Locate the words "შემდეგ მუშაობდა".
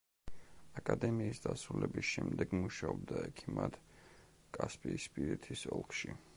2.13-3.21